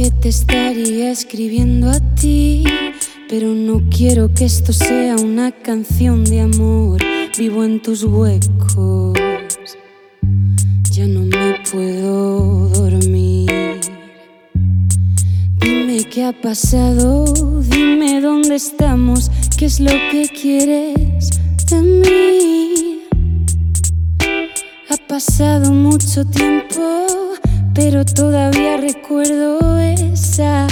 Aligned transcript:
Que 0.00 0.10
te 0.10 0.30
estaría 0.30 1.10
escribiendo 1.10 1.90
a 1.90 2.00
ti, 2.14 2.64
pero 3.28 3.48
no 3.48 3.82
quiero 3.90 4.32
que 4.32 4.46
esto 4.46 4.72
sea 4.72 5.16
una 5.16 5.52
canción 5.52 6.24
de 6.24 6.40
amor. 6.40 7.02
Vivo 7.36 7.64
en 7.64 7.82
tus 7.82 8.04
huecos, 8.04 9.18
ya 10.90 11.06
no 11.06 11.20
me 11.20 11.54
puedo 11.70 12.70
dormir. 12.70 13.50
Dime 15.60 16.04
qué 16.10 16.24
ha 16.24 16.32
pasado, 16.32 17.26
dime 17.64 18.22
dónde 18.22 18.54
estamos, 18.54 19.30
qué 19.58 19.66
es 19.66 19.80
lo 19.80 19.92
que 20.10 20.30
quieres 20.30 21.28
de 21.68 21.82
mí. 21.82 23.02
Ha 24.88 24.96
pasado 25.06 25.70
mucho 25.70 26.24
tiempo 26.24 27.00
pero 27.74 28.04
todavía 28.04 28.76
recuerdo 28.76 29.78
esa 29.78 30.66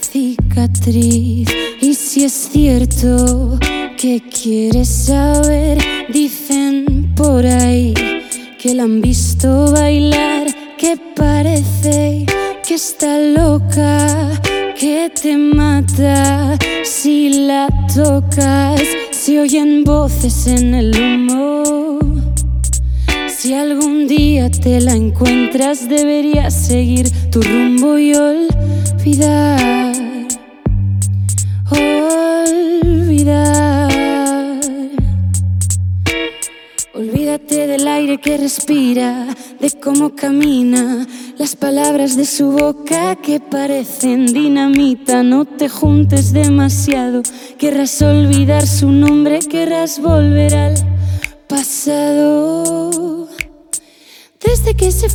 cicatriz. 0.00 1.48
Y 1.80 1.94
si 1.94 2.24
es 2.24 2.32
cierto 2.52 3.58
que 3.96 4.22
quieres 4.22 4.88
saber, 4.88 5.78
dicen 6.08 7.12
por 7.16 7.46
ahí 7.46 7.94
que 8.58 8.74
la 8.74 8.84
han 8.84 9.00
visto 9.00 9.72
bailar, 9.72 10.46
que 10.78 10.96
parece 11.16 12.26
que 12.66 12.74
está 12.74 13.18
loca, 13.18 14.30
que 14.78 15.10
te 15.10 15.36
mata 15.36 16.56
si 16.84 17.46
la 17.46 17.68
tocas. 17.94 18.80
Se 19.10 19.40
oyen 19.40 19.84
voces 19.84 20.46
en 20.46 20.74
el 20.74 20.96
humo 20.96 21.91
si 23.42 23.54
algún 23.54 24.06
día 24.06 24.48
te 24.48 24.80
la 24.80 24.92
encuentras, 24.92 25.88
deberías 25.88 26.54
seguir 26.54 27.10
tu 27.28 27.42
rumbo 27.42 27.98
y 27.98 28.14
olvidar. 28.14 29.92
Olvidar. 32.82 33.90
Olvídate 36.94 37.66
del 37.66 37.88
aire 37.88 38.18
que 38.18 38.36
respira, 38.36 39.26
de 39.58 39.72
cómo 39.72 40.14
camina, 40.14 41.04
las 41.36 41.56
palabras 41.56 42.16
de 42.16 42.26
su 42.26 42.52
boca 42.52 43.16
que 43.16 43.40
parecen 43.40 44.26
dinamita. 44.26 45.24
No 45.24 45.46
te 45.46 45.68
juntes 45.68 46.32
demasiado, 46.32 47.22
querrás 47.58 48.00
olvidar 48.02 48.68
su 48.68 48.92
nombre, 48.92 49.40
querrás 49.40 50.00
volver 50.00 50.54
al 50.54 50.91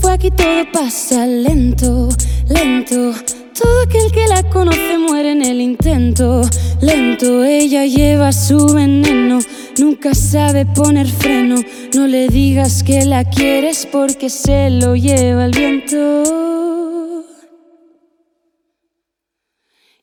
Aquí 0.10 0.32
todo 0.32 0.66
pasa 0.74 1.28
lento, 1.28 2.10
lento. 2.50 3.14
Todo 3.54 3.82
aquel 3.84 4.12
que 4.12 4.28
la 4.28 4.42
conoce 4.50 4.98
muere 4.98 5.34
en 5.34 5.46
el 5.46 5.62
intento. 5.62 6.42
Lento, 6.82 7.44
ella 7.44 7.86
lleva 7.86 8.32
su 8.32 8.74
veneno. 8.74 9.40
Nunca 9.78 10.16
sabe 10.16 10.66
poner 10.66 11.08
freno. 11.08 11.58
No 11.94 12.08
le 12.08 12.30
digas 12.30 12.82
que 12.82 13.06
la 13.06 13.26
quieres 13.26 13.86
porque 13.92 14.30
se 14.30 14.72
lo 14.72 14.96
lleva 14.96 15.46
el 15.46 15.52
viento. 15.52 17.26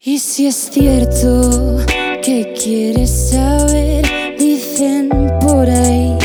Y 0.01 0.19
si 0.19 0.47
es 0.47 0.71
cierto 0.71 1.79
que 2.23 2.53
quieres 2.53 3.11
saber, 3.31 4.07
dicen 4.39 5.09
por 5.41 5.69
ahí 5.69 6.17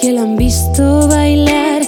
que 0.00 0.12
la 0.12 0.22
han 0.22 0.36
visto 0.36 1.08
bailar, 1.08 1.82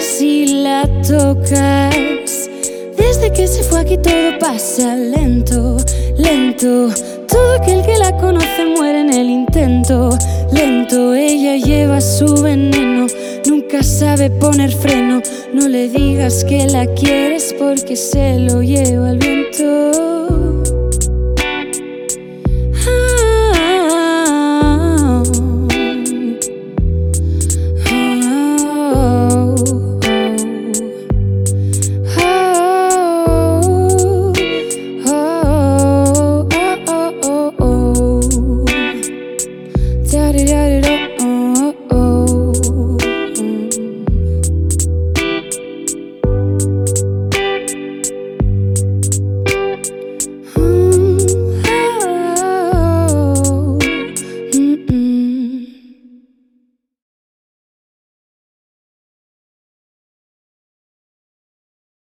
si 0.00 0.62
la 0.62 0.88
tocas. 1.06 2.48
Desde 2.96 3.30
que 3.34 3.46
se 3.46 3.62
fue 3.62 3.80
aquí 3.80 3.98
todo 3.98 4.38
pasa 4.40 4.96
lento, 4.96 5.76
lento. 6.16 6.88
Todo 7.28 7.54
aquel 7.60 7.84
que 7.84 7.98
la 7.98 8.16
conoce 8.16 8.64
muere 8.76 9.00
en 9.00 9.12
el 9.12 9.28
intento. 9.28 10.10
Lento, 10.52 11.14
ella 11.14 11.56
lleva 11.56 12.00
su 12.00 12.34
veneno. 12.42 13.06
Nunca 13.46 13.82
sabe 13.82 14.30
poner 14.30 14.72
freno. 14.72 15.20
No 15.52 15.68
le 15.68 15.88
digas 15.88 16.42
que 16.44 16.66
la 16.66 16.86
quieres 16.86 17.54
porque 17.58 17.96
se 17.96 18.38
lo 18.38 18.62
lleva 18.62 19.10
el 19.10 19.18
viento. 19.18 20.03